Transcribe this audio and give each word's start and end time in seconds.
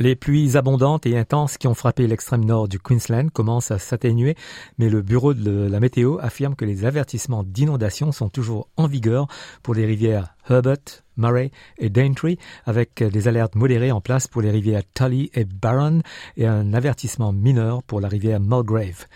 Les 0.00 0.14
pluies 0.14 0.56
abondantes 0.56 1.06
et 1.06 1.18
intenses 1.18 1.58
qui 1.58 1.66
ont 1.66 1.74
frappé 1.74 2.06
l'extrême 2.06 2.44
nord 2.44 2.68
du 2.68 2.78
Queensland 2.78 3.30
commencent 3.32 3.72
à 3.72 3.80
s'atténuer, 3.80 4.36
mais 4.78 4.88
le 4.88 5.02
bureau 5.02 5.34
de 5.34 5.66
la 5.68 5.80
météo 5.80 6.18
affirme 6.20 6.54
que 6.54 6.64
les 6.64 6.84
avertissements 6.84 7.42
d'inondation 7.42 8.12
sont 8.12 8.28
toujours 8.28 8.68
en 8.76 8.86
vigueur 8.86 9.26
pour 9.64 9.74
les 9.74 9.86
rivières 9.86 10.36
Herbert, 10.48 11.02
Murray 11.16 11.50
et 11.78 11.90
Daintree, 11.90 12.38
avec 12.64 13.02
des 13.02 13.26
alertes 13.26 13.56
modérées 13.56 13.90
en 13.90 14.00
place 14.00 14.28
pour 14.28 14.40
les 14.40 14.52
rivières 14.52 14.84
Tully 14.94 15.30
et 15.34 15.44
Barron 15.44 16.02
et 16.36 16.46
un 16.46 16.74
avertissement 16.74 17.32
mineur 17.32 17.82
pour 17.82 18.00
la 18.00 18.06
rivière 18.06 18.38
Mulgrave. 18.38 19.06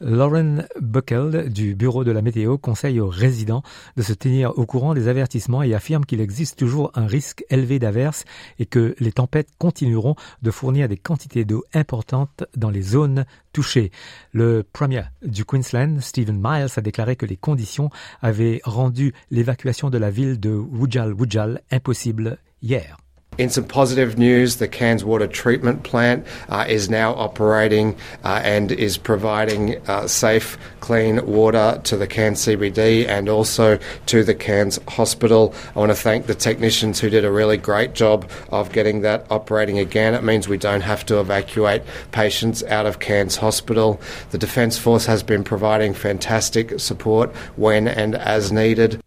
Lauren 0.00 0.64
Buckle 0.80 1.48
du 1.50 1.74
Bureau 1.74 2.04
de 2.04 2.10
la 2.10 2.22
météo 2.22 2.58
conseille 2.58 3.00
aux 3.00 3.08
résidents 3.08 3.62
de 3.96 4.02
se 4.02 4.12
tenir 4.12 4.58
au 4.58 4.66
courant 4.66 4.94
des 4.94 5.08
avertissements 5.08 5.62
et 5.62 5.74
affirme 5.74 6.04
qu'il 6.04 6.20
existe 6.20 6.58
toujours 6.58 6.90
un 6.94 7.06
risque 7.06 7.44
élevé 7.50 7.78
d'averses 7.78 8.24
et 8.58 8.66
que 8.66 8.94
les 8.98 9.12
tempêtes 9.12 9.50
continueront 9.58 10.16
de 10.42 10.50
fournir 10.50 10.88
des 10.88 10.96
quantités 10.96 11.44
d'eau 11.44 11.64
importantes 11.74 12.44
dans 12.56 12.70
les 12.70 12.82
zones 12.82 13.24
touchées. 13.52 13.90
Le 14.32 14.64
premier 14.72 15.02
du 15.22 15.44
Queensland, 15.44 16.00
Stephen 16.00 16.40
Miles, 16.42 16.68
a 16.76 16.80
déclaré 16.80 17.16
que 17.16 17.26
les 17.26 17.36
conditions 17.36 17.90
avaient 18.20 18.60
rendu 18.64 19.14
l'évacuation 19.30 19.90
de 19.90 19.98
la 19.98 20.10
ville 20.10 20.40
de 20.40 20.50
Wujal 20.50 21.12
Wujal 21.12 21.62
impossible 21.70 22.38
hier. 22.62 23.03
In 23.36 23.50
some 23.50 23.64
positive 23.64 24.16
news, 24.16 24.56
the 24.56 24.68
Cairns 24.68 25.04
Water 25.04 25.26
Treatment 25.26 25.82
Plant 25.82 26.24
uh, 26.48 26.66
is 26.68 26.88
now 26.88 27.14
operating 27.14 27.96
uh, 28.22 28.40
and 28.44 28.70
is 28.70 28.96
providing 28.96 29.76
uh, 29.88 30.06
safe, 30.06 30.56
clean 30.78 31.24
water 31.26 31.80
to 31.84 31.96
the 31.96 32.06
Cairns 32.06 32.46
CBD 32.46 33.08
and 33.08 33.28
also 33.28 33.80
to 34.06 34.22
the 34.22 34.34
Cairns 34.34 34.78
Hospital. 34.86 35.52
I 35.74 35.80
want 35.80 35.90
to 35.90 35.96
thank 35.96 36.26
the 36.26 36.34
technicians 36.34 37.00
who 37.00 37.10
did 37.10 37.24
a 37.24 37.32
really 37.32 37.56
great 37.56 37.94
job 37.94 38.30
of 38.50 38.70
getting 38.70 39.00
that 39.00 39.26
operating 39.30 39.80
again. 39.80 40.14
It 40.14 40.22
means 40.22 40.46
we 40.46 40.58
don't 40.58 40.82
have 40.82 41.04
to 41.06 41.18
evacuate 41.18 41.82
patients 42.12 42.62
out 42.64 42.86
of 42.86 43.00
Cairns 43.00 43.36
Hospital. 43.36 44.00
The 44.30 44.38
Defence 44.38 44.78
Force 44.78 45.06
has 45.06 45.24
been 45.24 45.42
providing 45.42 45.92
fantastic 45.92 46.78
support 46.78 47.34
when 47.56 47.88
and 47.88 48.14
as 48.14 48.52
needed. 48.52 49.03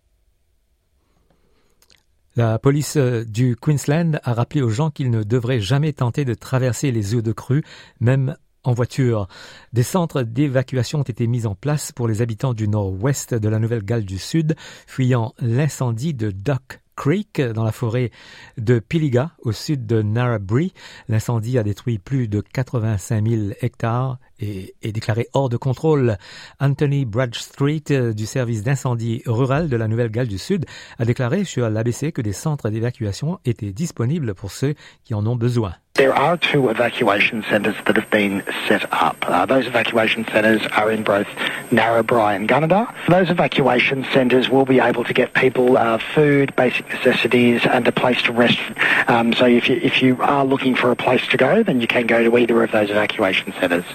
La 2.38 2.60
police 2.60 2.98
euh, 2.98 3.26
du 3.26 3.56
Queensland 3.56 4.20
a 4.24 4.34
rappelé 4.36 4.62
aux 4.62 4.70
gens 4.70 4.92
qu'ils 4.92 5.10
ne 5.10 5.24
devraient 5.24 5.60
jamais 5.60 5.92
tenter 5.92 6.24
de 6.24 6.36
traverser 6.36 6.92
les 6.92 7.16
eaux 7.16 7.24
de 7.24 7.32
crue, 7.32 7.64
même 8.00 8.36
en 8.64 8.74
voiture. 8.74 9.28
Des 9.74 9.82
centres 9.82 10.22
d'évacuation 10.22 11.00
ont 11.00 11.04
été 11.04 11.26
mis 11.26 11.48
en 11.48 11.56
place 11.56 11.92
pour 11.92 12.08
les 12.08 12.22
habitants 12.22 12.54
du 12.54 12.68
nord-ouest 12.68 13.34
de 13.34 13.50
la 13.50 13.58
Nouvelle-Galles 13.58 14.06
du 14.06 14.20
Sud, 14.20 14.56
fuyant 14.86 15.34
l'incendie 15.40 16.14
de 16.14 16.30
Duck 16.30 16.80
Creek 16.98 17.40
dans 17.40 17.64
la 17.64 17.72
forêt 17.72 18.12
de 18.58 18.80
Piliga 18.80 19.32
au 19.44 19.54
sud 19.54 19.86
de 19.86 20.02
Narrabri. 20.02 20.74
L'incendie 21.08 21.58
a 21.58 21.64
détruit 21.64 22.00
plus 22.00 22.28
de 22.28 22.42
85 22.42 23.26
000 23.26 23.42
hectares 23.62 24.18
et 24.40 24.76
est 24.82 24.92
déclaré 24.92 25.30
hors 25.34 25.48
de 25.48 25.56
contrôle. 25.56 26.18
Anthony 26.60 27.06
Bradstreet 27.06 27.84
euh, 27.92 28.14
du 28.14 28.26
service 28.26 28.64
d'incendie 28.64 29.22
rural 29.26 29.70
de 29.70 29.78
la 29.78 29.88
Nouvelle-Galles 29.88 30.28
du 30.28 30.38
Sud 30.40 30.66
a 30.98 31.06
déclaré 31.06 31.46
sur 31.46 31.70
l'ABC 31.70 32.12
que 32.12 32.22
des 32.22 32.34
centres 32.34 32.70
d'évacuation 32.70 33.40
étaient 33.46 33.72
disponibles 33.72 34.34
pour 34.34 34.52
ceux 34.52 34.74
qui 35.06 35.14
en 35.14 35.26
ont 35.26 35.36
besoin. 35.36 35.76
There 35.98 36.14
are 36.14 36.38
two 36.38 36.70
evacuation 36.70 37.44
centres 37.50 37.76
that 37.88 37.96
have 37.96 38.10
been 38.12 38.44
set 38.68 38.86
up. 38.94 39.18
Uh, 39.28 39.48
those 39.48 39.66
evacuation 39.66 40.26
centres 40.26 40.62
are 40.74 40.92
in 40.92 41.02
both 41.02 41.26
Narrabri 41.72 42.36
and 42.36 42.48
Gunnedah. 42.48 42.94
Those 43.10 43.32
evacuation 43.32 44.06
centres 44.14 44.48
will 44.48 44.66
be 44.66 44.80
able 44.80 45.04
to 45.06 45.14
get 45.14 45.34
people 45.34 45.76
uh, 45.76 45.98
food, 45.98 46.56
basic 46.56 46.88
necessities, 46.90 47.66
and 47.66 47.88
a 47.88 47.92
place 47.92 48.22
to 48.24 48.32
rest. 48.32 48.60
Um, 49.08 49.34
so 49.34 49.46
if 49.46 49.68
you, 49.68 49.78
if 49.78 50.04
you 50.04 50.22
are 50.22 50.46
looking 50.46 50.76
for 50.76 50.92
a 50.92 50.96
place 50.96 51.28
to 51.30 51.38
go, 51.38 51.64
then 51.64 51.82
you 51.82 51.88
can 51.88 52.06
go 52.06 52.24
to 52.24 52.38
either 52.38 52.64
of 52.64 52.72
those 52.72 52.92
evacuation 52.92 53.52
centres. 53.60 53.86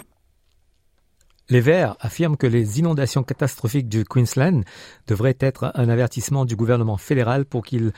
Les 1.51 1.61
Verts 1.61 1.97
affirment 2.01 2.37
que 2.37 2.47
les 2.47 2.81
inondations 2.81 3.23
catastrophiques 3.23 3.89
du 3.89 4.05
Queensland 4.05 4.65
devraient 5.07 5.37
être 5.39 5.71
un 5.75 5.89
avertissement 5.89 6.47
du 6.47 6.57
gouvernement 6.57 6.97
fédéral 6.97 7.45
pour 7.45 7.63
qu'il 7.63 7.93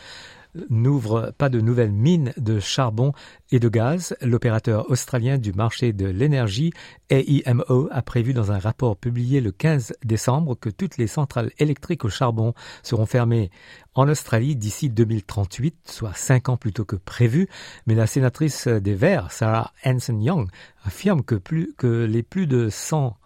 n'ouvre 0.71 1.33
pas 1.37 1.49
de 1.49 1.61
nouvelles 1.61 1.93
mines 1.93 2.33
de 2.37 2.61
charbon 2.61 3.13
et 3.51 3.59
de 3.59 3.69
gaz. 3.69 4.17
L'opérateur 4.21 4.91
australien 4.91 5.39
du 5.39 5.53
marché 5.53 5.93
de 5.93 6.07
l'énergie, 6.07 6.73
AEMO, 7.11 7.89
a 7.91 8.03
prévu 8.03 8.35
dans 8.35 8.53
un 8.53 8.59
rapport 8.59 8.97
publié 8.97 9.41
le 9.41 9.53
15 9.53 9.95
décembre 10.05 10.55
que 10.55 10.71
toutes 10.71 10.97
les 10.99 11.07
centrales 11.07 11.51
électriques 11.59 12.05
au 12.05 12.09
charbon 12.09 12.55
seront 12.83 13.07
fermées 13.07 13.51
en 13.95 14.09
Australie 14.09 14.57
d'ici 14.57 14.91
2038, 14.91 15.77
soit 15.85 16.15
cinq 16.15 16.49
ans 16.49 16.57
plus 16.57 16.73
tôt 16.73 16.85
que 16.85 16.97
prévu. 16.97 17.49
Mais 17.87 17.95
la 17.95 18.07
sénatrice 18.07 18.69
des 18.69 18.95
Verts, 18.95 19.31
Sarah 19.31 19.73
Hanson 19.85 20.21
Young, 20.21 20.49
affirme 20.85 21.23
que, 21.23 21.37
que 21.77 22.05
les 22.05 22.23
plus 22.23 22.47
de 22.47 22.69
100 22.69 23.17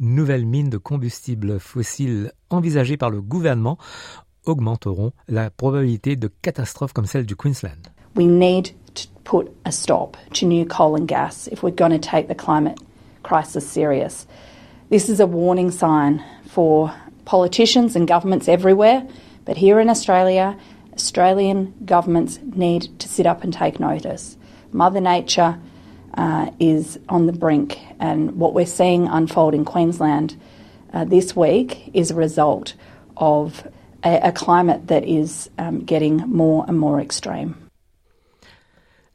nouvelles 0.00 0.46
mines 0.46 0.70
de 0.70 0.78
combustibles 0.78 1.60
fossiles 1.60 2.32
envisagées 2.50 2.96
par 2.96 3.10
le 3.10 3.20
gouvernement 3.20 3.78
augmenteront 4.46 5.12
la 5.28 5.50
probabilité 5.50 6.16
de 6.16 6.30
catastrophes 6.42 6.92
comme 6.92 7.06
celle 7.06 7.26
du 7.26 7.36
Queensland. 7.36 7.88
We 8.14 8.26
need 8.26 8.72
to 8.94 9.08
put 9.24 9.50
a 9.64 9.72
stop 9.72 10.16
to 10.34 10.46
new 10.46 10.64
coal 10.64 10.94
and 10.96 11.08
gas 11.08 11.48
if 11.48 11.62
we're 11.62 11.74
going 11.74 11.90
to 11.90 11.98
take 11.98 12.28
the 12.28 12.34
climate 12.34 12.78
crisis 13.22 13.68
serious. 13.68 14.26
This 14.90 15.08
is 15.08 15.18
a 15.20 15.26
warning 15.26 15.70
sign 15.70 16.22
for 16.46 16.92
politicians 17.24 17.96
and 17.96 18.06
governments 18.06 18.48
everywhere, 18.48 19.06
but 19.44 19.56
here 19.56 19.80
in 19.80 19.88
Australia, 19.88 20.56
Australian 20.92 21.74
governments 21.84 22.38
need 22.54 22.98
to 23.00 23.08
sit 23.08 23.26
up 23.26 23.42
and 23.42 23.52
take 23.52 23.80
notice. 23.80 24.36
Mother 24.72 25.00
Nature 25.00 25.58
uh, 26.16 26.50
is 26.60 26.98
on 27.08 27.26
the 27.26 27.32
brink, 27.32 27.78
and 27.98 28.36
what 28.36 28.54
we're 28.54 28.66
seeing 28.66 29.08
unfold 29.08 29.54
in 29.54 29.64
Queensland 29.64 30.36
uh, 30.92 31.04
this 31.04 31.34
week 31.34 31.90
is 31.94 32.10
a 32.10 32.14
result 32.14 32.74
of 33.16 33.66
a, 34.04 34.28
a 34.28 34.32
climate 34.32 34.86
that 34.86 35.04
is 35.04 35.50
um, 35.58 35.84
getting 35.84 36.24
more 36.26 36.64
and 36.68 36.74
more 36.74 37.00
extreme. 37.00 37.54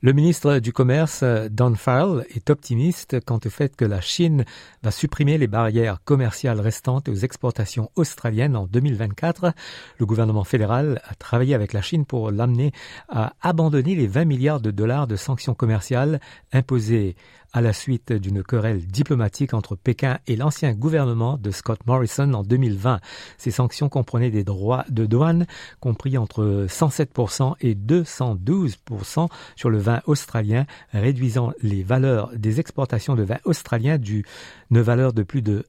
Le 0.01 0.13
ministre 0.13 0.59
du 0.59 0.71
Commerce, 0.71 1.25
Don 1.51 1.75
Farrell, 1.75 2.25
est 2.33 2.49
optimiste 2.49 3.19
quant 3.25 3.39
au 3.45 3.49
fait 3.49 3.75
que 3.75 3.83
la 3.83 3.99
Chine 3.99 4.45
va 4.81 4.91
supprimer 4.91 5.37
les 5.37 5.47
barrières 5.47 6.01
commerciales 6.05 6.61
restantes 6.61 7.09
aux 7.09 7.15
exportations 7.15 7.91
australiennes 7.97 8.55
en 8.55 8.65
2024. 8.65 9.51
Le 9.97 10.05
gouvernement 10.05 10.45
fédéral 10.45 11.01
a 11.05 11.15
travaillé 11.15 11.53
avec 11.53 11.73
la 11.73 11.81
Chine 11.81 12.05
pour 12.05 12.31
l'amener 12.31 12.71
à 13.09 13.33
abandonner 13.41 13.93
les 13.93 14.07
20 14.07 14.23
milliards 14.23 14.61
de 14.61 14.71
dollars 14.71 15.05
de 15.05 15.17
sanctions 15.17 15.53
commerciales 15.53 16.21
imposées 16.53 17.17
à 17.53 17.61
la 17.61 17.73
suite 17.73 18.13
d'une 18.13 18.43
querelle 18.43 18.85
diplomatique 18.85 19.53
entre 19.53 19.75
Pékin 19.75 20.19
et 20.27 20.35
l'ancien 20.35 20.73
gouvernement 20.73 21.37
de 21.37 21.51
Scott 21.51 21.79
Morrison 21.85 22.33
en 22.33 22.43
2020. 22.43 22.99
Ces 23.37 23.51
sanctions 23.51 23.89
comprenaient 23.89 24.31
des 24.31 24.43
droits 24.43 24.85
de 24.89 25.05
douane 25.05 25.47
compris 25.79 26.17
entre 26.17 26.65
107% 26.67 27.55
et 27.61 27.75
212% 27.75 29.27
sur 29.55 29.69
le 29.69 29.77
vin 29.77 30.01
australien, 30.05 30.65
réduisant 30.91 31.53
les 31.61 31.83
valeurs 31.83 32.31
des 32.35 32.59
exportations 32.59 33.15
de 33.15 33.23
vin 33.23 33.39
australien 33.45 33.97
d'une 33.97 34.23
valeur 34.69 35.13
de 35.13 35.23
plus 35.23 35.41
de 35.41 35.65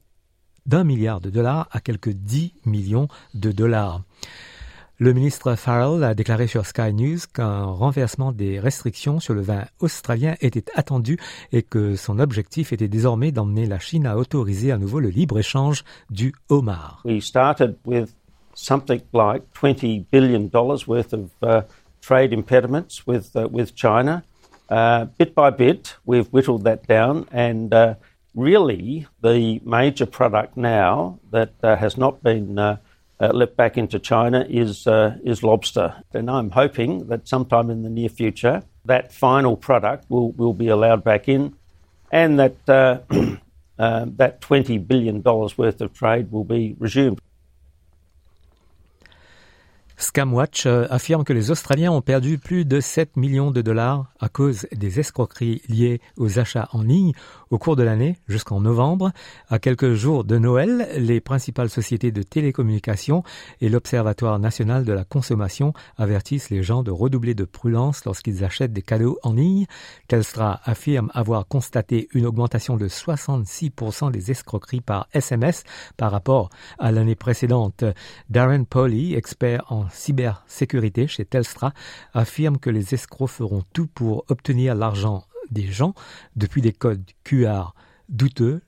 d'un 0.67 0.83
milliard 0.83 1.21
de 1.21 1.31
dollars 1.31 1.67
à 1.71 1.79
quelques 1.79 2.11
10 2.11 2.53
millions 2.65 3.07
de 3.33 3.51
dollars. 3.51 4.03
Le 5.03 5.13
ministre 5.13 5.55
Farrell 5.55 6.03
a 6.03 6.13
déclaré 6.13 6.45
sur 6.45 6.63
Sky 6.63 6.93
News 6.93 7.21
qu'un 7.33 7.63
renversement 7.63 8.31
des 8.31 8.59
restrictions 8.59 9.19
sur 9.19 9.33
le 9.33 9.41
vin 9.41 9.63
australien 9.79 10.35
était 10.41 10.65
attendu 10.75 11.17
et 11.51 11.63
que 11.63 11.95
son 11.95 12.19
objectif 12.19 12.71
était 12.71 12.87
désormais 12.87 13.31
d'emmener 13.31 13.65
la 13.65 13.79
Chine 13.79 14.05
à 14.05 14.15
autoriser 14.15 14.71
à 14.71 14.77
nouveau 14.77 14.99
le 14.99 15.09
libre-échange 15.09 15.83
du 16.11 16.35
homard. 16.49 17.01
We 17.03 17.19
started 17.19 17.77
with 17.83 18.13
something 18.53 19.01
like 19.11 19.41
20 19.55 20.05
billion 20.11 20.49
dollars 20.49 20.85
worth 20.87 21.13
of 21.13 21.31
uh, 21.41 21.63
trade 22.01 22.31
impediments 22.31 23.07
with 23.07 23.35
uh, 23.35 23.47
with 23.51 23.73
China. 23.73 24.21
Uh, 24.69 25.05
bit 25.17 25.33
by 25.33 25.49
bit, 25.49 25.97
we've 26.05 26.27
whittled 26.31 26.63
that 26.65 26.85
down 26.87 27.25
and 27.31 27.73
uh, 27.73 27.95
really 28.35 29.07
the 29.23 29.61
major 29.65 30.05
product 30.05 30.55
now 30.55 31.17
that 31.31 31.53
uh, 31.63 31.75
has 31.75 31.97
not 31.97 32.21
been 32.21 32.77
uh, 33.21 33.25
uh, 33.25 33.31
let 33.33 33.55
back 33.55 33.77
into 33.77 33.99
China 33.99 34.45
is 34.49 34.87
uh, 34.87 35.17
is 35.23 35.43
lobster, 35.43 36.03
and 36.13 36.29
I'm 36.29 36.49
hoping 36.49 37.07
that 37.07 37.27
sometime 37.27 37.69
in 37.69 37.83
the 37.83 37.89
near 37.89 38.09
future 38.09 38.63
that 38.85 39.13
final 39.13 39.55
product 39.55 40.09
will 40.09 40.31
will 40.31 40.53
be 40.53 40.67
allowed 40.67 41.03
back 41.03 41.29
in, 41.29 41.55
and 42.11 42.39
that 42.39 42.69
uh, 42.69 42.99
um, 43.79 44.15
that 44.15 44.41
20 44.41 44.77
billion 44.79 45.21
dollars 45.21 45.57
worth 45.57 45.81
of 45.81 45.93
trade 45.93 46.31
will 46.31 46.43
be 46.43 46.75
resumed. 46.79 47.21
Scamwatch 50.01 50.65
euh, 50.65 50.87
affirme 50.89 51.23
que 51.23 51.31
les 51.31 51.51
Australiens 51.51 51.91
ont 51.91 52.01
perdu 52.01 52.39
plus 52.39 52.65
de 52.65 52.79
7 52.79 53.17
millions 53.17 53.51
de 53.51 53.61
dollars 53.61 54.11
à 54.19 54.29
cause 54.29 54.65
des 54.75 54.99
escroqueries 54.99 55.61
liées 55.69 56.01
aux 56.17 56.39
achats 56.39 56.67
en 56.73 56.81
ligne 56.81 57.13
au 57.51 57.59
cours 57.59 57.75
de 57.75 57.83
l'année 57.83 58.17
jusqu'en 58.27 58.61
novembre. 58.61 59.11
À 59.49 59.59
quelques 59.59 59.93
jours 59.93 60.23
de 60.23 60.39
Noël, 60.39 60.89
les 60.97 61.21
principales 61.21 61.69
sociétés 61.69 62.11
de 62.11 62.23
télécommunications 62.23 63.23
et 63.61 63.69
l'Observatoire 63.69 64.39
national 64.39 64.85
de 64.85 64.93
la 64.93 65.03
consommation 65.03 65.73
avertissent 65.97 66.49
les 66.49 66.63
gens 66.63 66.81
de 66.81 66.91
redoubler 66.91 67.35
de 67.35 67.43
prudence 67.43 68.03
lorsqu'ils 68.05 68.43
achètent 68.43 68.73
des 68.73 68.81
cadeaux 68.81 69.19
en 69.21 69.33
ligne. 69.33 69.67
Telstra 70.07 70.61
affirme 70.63 71.11
avoir 71.13 71.47
constaté 71.47 72.07
une 72.13 72.25
augmentation 72.25 72.75
de 72.75 72.87
66% 72.87 74.11
des 74.11 74.31
escroqueries 74.31 74.81
par 74.81 75.07
SMS 75.13 75.63
par 75.95 76.11
rapport 76.11 76.49
à 76.79 76.91
l'année 76.91 77.15
précédente. 77.15 77.83
Darren 78.29 78.63
Polly, 78.63 79.13
expert 79.13 79.71
en 79.71 79.90
cybersécurité 79.93 81.07
chez 81.07 81.25
Telstra, 81.25 81.73
affirme 82.13 82.57
que 82.57 82.69
les 82.69 82.93
escrocs 82.93 83.29
feront 83.29 83.63
tout 83.73 83.87
pour 83.87 84.25
obtenir 84.29 84.75
l'argent 84.75 85.25
des 85.51 85.67
gens, 85.67 85.93
depuis 86.35 86.61
des 86.61 86.73
codes 86.73 87.03
QR 87.23 87.73
douteux 88.09 88.61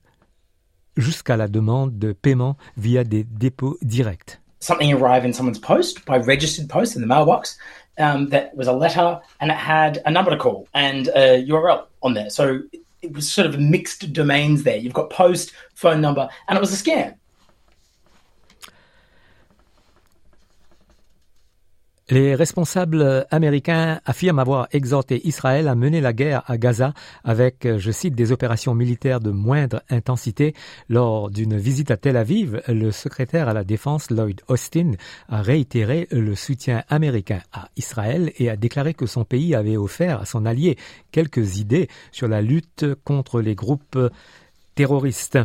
jusqu'à 0.96 1.36
la 1.36 1.48
demande 1.48 1.98
de 1.98 2.12
paiement 2.12 2.56
via 2.76 3.04
des 3.04 3.24
dépôts 3.24 3.78
directs. 3.82 4.40
Something 4.60 4.94
arrived 4.94 5.26
in 5.26 5.32
someone's 5.32 5.58
post 5.58 6.04
by 6.06 6.16
registered 6.16 6.68
post 6.68 6.96
in 6.96 7.02
the 7.02 7.06
mailbox 7.06 7.58
um, 7.98 8.30
that 8.30 8.54
was 8.56 8.66
a 8.66 8.72
letter 8.72 9.20
and 9.40 9.50
it 9.50 9.56
had 9.56 10.00
a 10.06 10.10
number 10.10 10.30
to 10.30 10.38
call 10.38 10.66
and 10.72 11.08
a 11.08 11.44
URL 11.46 11.86
on 12.02 12.14
there. 12.14 12.30
So 12.30 12.60
it 13.02 13.12
was 13.12 13.30
sort 13.30 13.46
of 13.46 13.58
mixed 13.58 14.12
domains 14.12 14.62
there. 14.62 14.76
You've 14.76 14.94
got 14.94 15.10
post, 15.10 15.52
phone 15.74 16.00
number, 16.00 16.28
and 16.48 16.56
it 16.56 16.60
was 16.60 16.72
a 16.72 16.82
scam. 16.82 17.14
Les 22.10 22.34
responsables 22.34 23.26
américains 23.30 23.98
affirment 24.04 24.40
avoir 24.40 24.68
exhorté 24.72 25.26
Israël 25.26 25.68
à 25.68 25.74
mener 25.74 26.02
la 26.02 26.12
guerre 26.12 26.42
à 26.46 26.58
Gaza 26.58 26.92
avec, 27.24 27.66
je 27.78 27.90
cite, 27.90 28.14
des 28.14 28.30
opérations 28.30 28.74
militaires 28.74 29.20
de 29.20 29.30
moindre 29.30 29.82
intensité. 29.88 30.54
Lors 30.90 31.30
d'une 31.30 31.56
visite 31.56 31.90
à 31.90 31.96
Tel 31.96 32.18
Aviv, 32.18 32.60
le 32.68 32.90
secrétaire 32.90 33.48
à 33.48 33.54
la 33.54 33.64
défense 33.64 34.10
Lloyd 34.10 34.42
Austin 34.48 34.92
a 35.30 35.40
réitéré 35.40 36.06
le 36.10 36.34
soutien 36.34 36.82
américain 36.90 37.40
à 37.54 37.70
Israël 37.78 38.32
et 38.36 38.50
a 38.50 38.56
déclaré 38.56 38.92
que 38.92 39.06
son 39.06 39.24
pays 39.24 39.54
avait 39.54 39.78
offert 39.78 40.20
à 40.20 40.26
son 40.26 40.44
allié 40.44 40.76
quelques 41.10 41.56
idées 41.56 41.88
sur 42.12 42.28
la 42.28 42.42
lutte 42.42 42.84
contre 43.04 43.40
les 43.40 43.54
groupes 43.54 43.98
terroristes. 44.74 45.38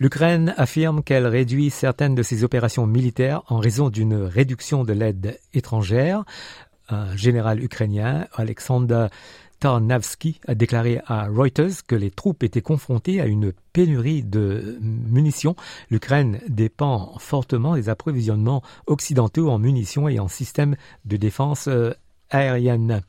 L'Ukraine 0.00 0.54
affirme 0.56 1.02
qu'elle 1.02 1.26
réduit 1.26 1.68
certaines 1.68 2.14
de 2.14 2.22
ses 2.22 2.42
opérations 2.42 2.86
militaires 2.86 3.42
en 3.48 3.58
raison 3.58 3.90
d'une 3.90 4.14
réduction 4.14 4.82
de 4.82 4.94
l'aide 4.94 5.38
étrangère. 5.52 6.24
Un 6.88 7.14
général 7.16 7.62
ukrainien, 7.62 8.26
Alexander 8.32 9.08
Tarnavsky, 9.60 10.40
a 10.48 10.54
déclaré 10.54 11.02
à 11.06 11.26
Reuters 11.28 11.84
que 11.86 11.94
les 11.94 12.10
troupes 12.10 12.42
étaient 12.42 12.62
confrontées 12.62 13.20
à 13.20 13.26
une 13.26 13.52
pénurie 13.74 14.22
de 14.22 14.78
munitions. 14.80 15.54
L'Ukraine 15.90 16.40
dépend 16.48 17.12
fortement 17.18 17.74
des 17.74 17.90
approvisionnements 17.90 18.62
occidentaux 18.86 19.50
en 19.50 19.58
munitions 19.58 20.08
et 20.08 20.18
en 20.18 20.28
systèmes 20.28 20.76
de 21.04 21.18
défense 21.18 21.68
euh, 21.68 21.92
aérienne. 22.30 23.02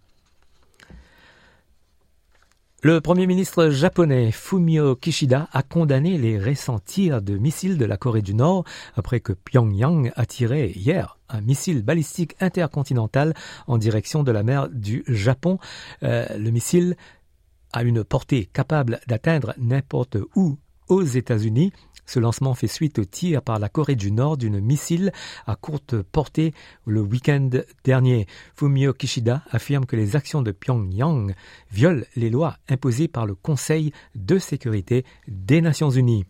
Le 2.84 3.00
Premier 3.00 3.28
ministre 3.28 3.70
japonais 3.70 4.32
Fumio 4.32 4.96
Kishida 4.96 5.48
a 5.54 5.62
condamné 5.62 6.18
les 6.18 6.40
récents 6.40 6.80
tirs 6.80 7.22
de 7.22 7.38
missiles 7.38 7.78
de 7.78 7.86
la 7.86 7.96
Corée 7.96 8.24
du 8.24 8.34
Nord 8.34 8.64
après 8.96 9.20
que 9.20 9.34
Pyongyang 9.34 10.12
a 10.16 10.26
tiré 10.26 10.72
hier 10.76 11.20
un 11.30 11.42
missile 11.42 11.84
balistique 11.84 12.36
intercontinental 12.40 13.36
en 13.68 13.78
direction 13.78 14.24
de 14.24 14.32
la 14.32 14.42
mer 14.42 14.68
du 14.68 15.04
Japon. 15.06 15.60
Euh, 16.02 16.26
le 16.36 16.50
missile 16.50 16.96
a 17.72 17.84
une 17.84 18.04
portée 18.04 18.50
capable 18.52 19.00
d'atteindre 19.06 19.54
n'importe 19.60 20.18
où 20.36 20.58
aux 20.88 21.04
États-Unis. 21.04 21.74
Ce 22.06 22.20
lancement 22.20 22.54
fait 22.54 22.68
suite 22.68 23.00
au 23.00 23.06
tir 23.06 23.42
par 23.42 23.60
la 23.60 23.70
Corée 23.70 23.96
du 23.96 24.12
Nord 24.12 24.38
d'une 24.38 24.60
missile 24.60 25.12
à 25.48 25.56
courte 25.56 26.02
portée 26.02 26.54
le 26.86 27.02
week-end 27.02 27.50
dernier. 27.84 28.28
Fumio 28.56 28.94
Kishida 28.94 29.44
affirme 29.52 29.86
que 29.86 29.96
les 29.96 30.16
actions 30.16 30.42
de 30.42 30.52
Pyongyang 30.52 31.34
violent 31.72 32.04
les 32.16 32.30
lois 32.30 32.58
imposées 32.70 33.08
par 33.08 33.26
le 33.26 33.36
Conseil 33.36 33.94
de 34.16 34.38
sécurité 34.40 35.06
des 35.28 35.62
Nations 35.62 35.90
Unies. 35.90 36.26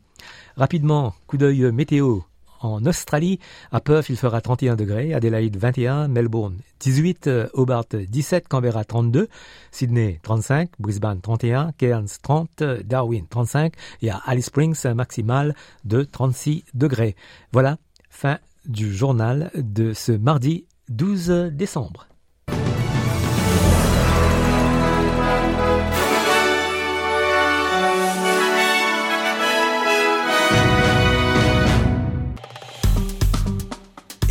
Rapidement, 0.56 1.16
coup 1.28 1.38
d'œil 1.38 1.72
météo 1.72 2.22
en 2.62 2.86
Australie. 2.86 3.40
À 3.72 3.82
Perth, 3.82 4.10
il 4.10 4.18
fera 4.18 4.42
31 4.42 4.76
degrés, 4.76 5.14
Adelaide 5.14 5.58
21, 5.58 6.08
Melbourne 6.08 6.58
18, 6.80 7.30
Hobart 7.54 7.86
17, 7.94 8.48
Canberra 8.48 8.84
32, 8.84 9.28
Sydney 9.72 10.20
35, 10.24 10.72
Brisbane 10.80 11.22
31, 11.22 11.72
Cairns 11.78 12.20
30, 12.22 12.64
Darwin 12.84 13.26
35 13.30 13.74
et 14.02 14.10
à 14.10 14.22
Alice 14.26 14.46
Springs 14.46 14.86
un 14.86 14.94
maximal 14.94 15.56
de 15.86 16.04
36 16.04 16.64
degrés. 16.74 17.16
Voilà, 17.52 17.78
fin 18.10 18.40
du 18.66 18.94
journal 18.94 19.52
de 19.56 19.94
ce 19.94 20.12
mardi 20.12 20.66
12 20.90 21.52
décembre. 21.54 22.11